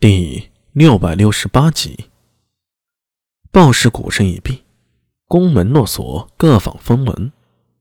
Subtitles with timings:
[0.00, 2.06] 第六百六十八集，
[3.50, 4.62] 报时鼓声已毕，
[5.26, 7.32] 宫门落锁，各坊封门。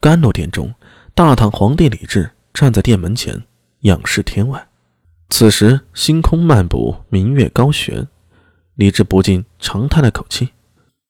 [0.00, 0.74] 甘露殿中，
[1.14, 3.44] 大唐皇帝李治站在殿门前，
[3.80, 4.68] 仰视天外。
[5.28, 8.08] 此时星空漫步，明月高悬，
[8.76, 10.48] 李治不禁长叹了口气，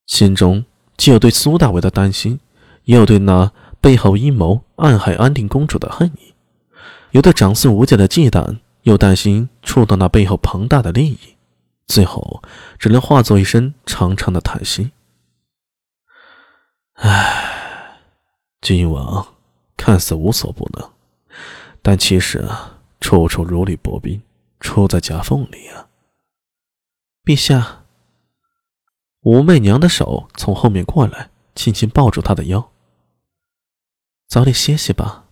[0.06, 0.64] 心中
[0.96, 2.40] 既有对苏大为的担心，
[2.82, 6.34] 也有对那背后阴谋暗害安定公主的恨意，
[7.12, 8.58] 有对长孙无忌的忌惮。
[8.89, 11.36] 又担心触动那背后庞大的利益，
[11.86, 12.43] 最后
[12.79, 14.93] 只能化作一声长长的叹息。
[16.95, 18.00] 唉，
[18.62, 19.35] 君王
[19.76, 20.90] 看似无所不能，
[21.82, 24.22] 但其实啊，处处如履薄冰，
[24.59, 25.89] 处在夹缝里啊。
[27.23, 27.84] 陛下，
[29.20, 32.70] 武媚娘的手从后面过来，轻轻抱住他的腰。
[34.27, 35.27] 早点歇息吧。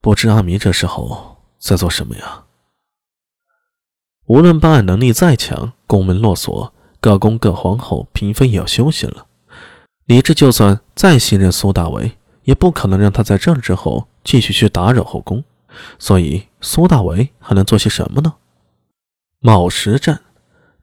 [0.00, 1.33] 不知阿弥这时候。
[1.64, 2.44] 在做什么呀？
[4.26, 9.24] 无论办案能力再强，宫门落锁，各宫各皇后、嫔妃也要休息了。
[10.04, 15.42] 李治就算再信任苏大为，也不可能让他在这之后继续去打扰后宫。
[15.98, 18.34] 所以，苏大为还能做些什么呢？
[19.38, 20.20] 卯时战，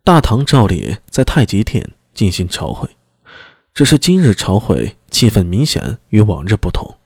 [0.03, 2.89] 大唐照例在太极殿进行朝会，
[3.71, 6.97] 只是今日朝会气氛明显与往日不同。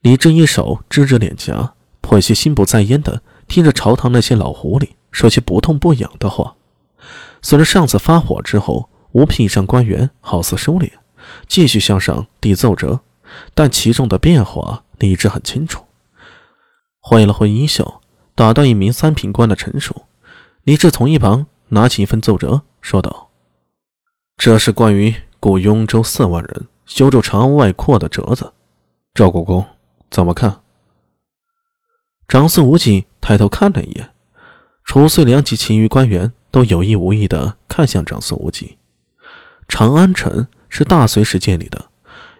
[0.00, 1.74] 李治一手支着脸颊。
[2.12, 6.56] 颇些心不在焉的听着朝堂那些老狐狸说些不痛不痒的话。
[7.40, 10.90] 随着上次发火之后，五品以上官员好似收敛，
[11.48, 13.00] 继续向上递奏折，
[13.54, 15.84] 但其中的变化李治很清楚。
[17.00, 18.02] 挥了挥衣袖，
[18.34, 20.02] 打断一名三品官的陈述，
[20.64, 23.30] 李治从一旁拿起一份奏折，说道
[24.36, 28.52] ：“这是关于雇雍州四万人修筑长安外扩的折子，
[29.14, 29.64] 赵国公
[30.10, 30.60] 怎么看？”
[32.32, 34.08] 长孙无忌抬头看了一眼，
[34.84, 38.78] 楚遂良及其余官员都有意无意地看向长孙无忌。
[39.68, 41.90] 长安城是大隋时建立的，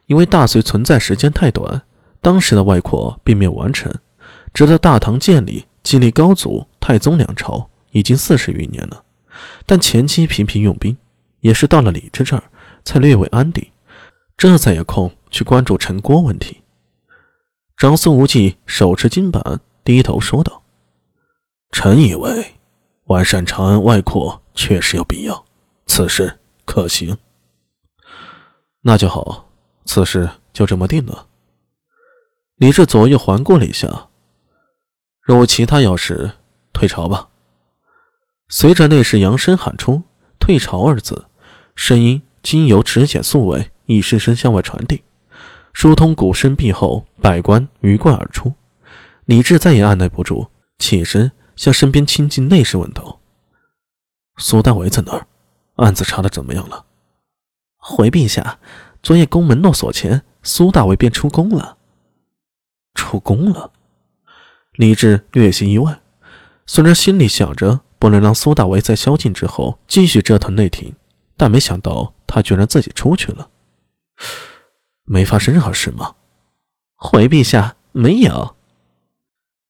[0.07, 1.83] 因为大隋存在时间太短，
[2.23, 3.93] 当时的外扩并没有完成，
[4.55, 9.05] 直到大唐建立，经历高祖、太宗两朝，已经四十余年了。
[9.67, 10.97] 但前期频频用兵，
[11.41, 12.45] 也是到了李治这儿
[12.83, 13.71] 才略微安定，
[14.39, 16.63] 这才有空去关注陈国问题。
[17.77, 19.61] 长孙无忌手持金板。
[19.85, 20.63] 低头说道
[21.73, 22.55] ：“臣以为，
[23.05, 25.45] 完善长安外扩确实有必要，
[25.87, 27.17] 此事可行。
[28.83, 29.49] 那就好，
[29.85, 31.27] 此事就这么定了。”
[32.57, 34.09] 李治左右环顾了一下，
[35.21, 36.31] 若无其他要事，
[36.73, 37.29] 退朝吧。
[38.49, 40.03] 随着内侍扬声喊出
[40.39, 41.25] “退朝”二字，
[41.75, 45.03] 声音经由指检宿卫一声声向外传递，
[45.73, 48.53] 疏通鼓声毕后，百官鱼贯而出。
[49.25, 53.21] 李治再也按耐不住，起身向身边亲近内侍问道
[54.39, 55.27] ：“苏大伟在哪儿？
[55.77, 56.87] 案子查的怎么样了？”
[57.79, 58.59] 回陛下，
[59.03, 61.79] 昨夜宫门落锁前，苏大伟便出宫了。
[62.95, 63.73] 出宫了？
[64.73, 66.01] 李治略显意外，
[66.67, 70.95] 虽然心里想着不能让苏大伟在宵禁之后继续折腾内廷，
[71.37, 73.51] 但没想到他居然自己出去了。
[75.05, 76.15] 没发生任何事吗？
[76.97, 78.57] 回陛下，没有。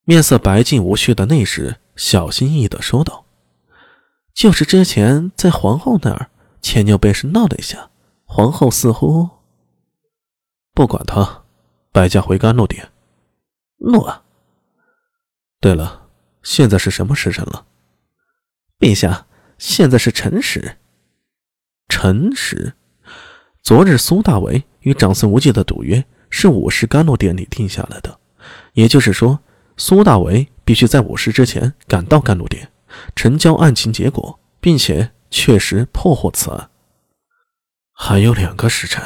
[0.05, 3.25] 面色白净无须的内侍小心翼翼地说道
[4.35, 6.29] ：“就是之前在皇后那儿，
[6.61, 7.91] 前牛被是闹了一下，
[8.25, 9.31] 皇后似乎……
[10.75, 11.45] 不管他，
[11.93, 12.91] 百家回甘露殿。
[13.77, 14.25] 诺。
[15.61, 16.09] 对了，
[16.43, 17.67] 现在是什么时辰了？
[18.81, 19.27] 陛下，
[19.57, 20.79] 现在是辰时。
[21.89, 22.73] 辰时。
[23.63, 28.19] 昨日苏大为与长孙无忌的赌约是午时甘露殿里定下来的，
[28.73, 29.39] 也就是说。”
[29.77, 32.71] 苏大为必须在午时之前赶到甘露殿，
[33.17, 36.71] 成交案情结果，并且确实破获此案。
[37.93, 39.03] 还有两个时辰，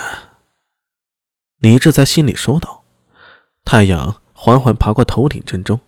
[1.59, 2.85] 李治在心里说道。
[3.65, 5.81] 太阳缓缓爬过头顶正中，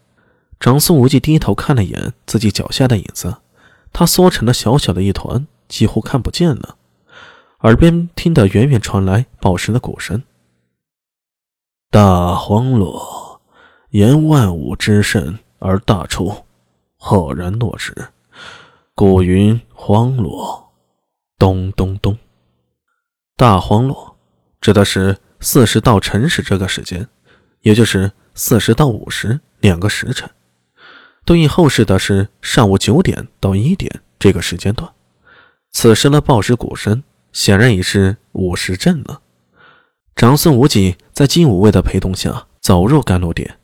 [0.59, 3.38] 长孙无忌低头看了眼自己脚下的影子，
[3.93, 6.76] 他缩成了小小的一团，几乎看不见了。
[7.61, 10.23] 耳边听得远远传来报时的鼓声，
[11.91, 13.18] 大荒落。
[13.90, 16.44] 言万物之盛而大出，
[16.99, 17.94] 赫然落之。
[18.94, 20.73] 古云荒落，
[21.38, 22.19] 咚咚咚。
[23.35, 24.14] 大荒落
[24.61, 27.08] 指的是四十到辰时这个时间，
[27.62, 30.29] 也就是四十到午时两个时辰。
[31.25, 34.93] 对应后世的是上午九点到一点这个时间段。
[35.70, 37.02] 此时的报时鼓声
[37.32, 39.23] 显然已是午时正了。
[40.14, 43.58] 长孙无忌在金吾卫的陪同下走入甘露殿。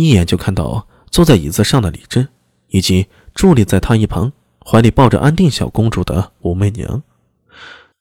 [0.00, 2.28] 一眼就看到坐在椅子上的李治，
[2.68, 4.32] 以及伫立在他一旁，
[4.64, 7.02] 怀里抱着安定小公主的武媚娘。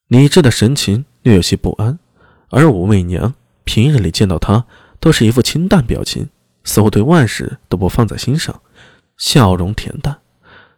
[0.08, 2.00] 李治的神情略有些不安，
[2.50, 4.66] 而武媚娘平日里见到他
[5.00, 6.30] 都是一副清淡表情，
[6.64, 8.62] 似乎对万事都不放在心上，
[9.18, 10.18] 笑容恬淡。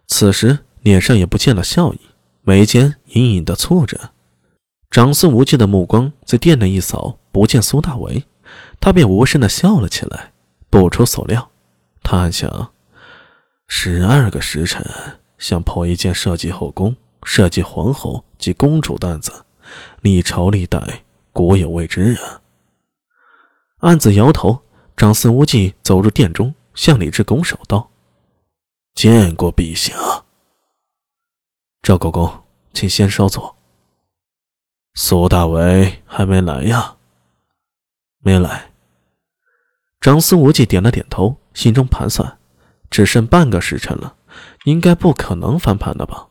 [0.07, 1.99] 此时脸上也不见了笑意，
[2.41, 4.11] 眉间隐隐的蹙着。
[4.89, 8.23] 长孙无忌的目光在店内一扫，不见苏大为，
[8.79, 10.33] 他便无声的笑了起来。
[10.71, 11.51] 不出所料，
[12.01, 12.71] 他暗想：
[13.67, 14.81] 十二个时辰
[15.37, 19.45] 想破一件设计后宫、设计皇后及公主的案子，
[19.99, 21.03] 历朝历代
[21.33, 22.41] 古有未知啊！
[23.79, 24.61] 暗自摇头，
[24.95, 27.91] 长孙无忌走入殿中，向李治拱手道
[28.95, 30.23] ：“见过陛下。”
[31.83, 32.43] 赵国公，
[32.73, 33.57] 请先稍坐。
[34.93, 36.95] 苏大为还没来呀？
[38.19, 38.70] 没来。
[40.01, 42.39] 张思无忌点了点头，心中盘算：
[42.89, 44.15] 只剩半个时辰了，
[44.65, 46.25] 应该不可能翻盘了吧？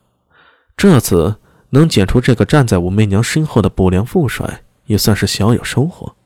[0.77, 1.37] 这次
[1.69, 6.17] 能捡出这个站在武媚娘身后的不良副帅，也算是小有收获。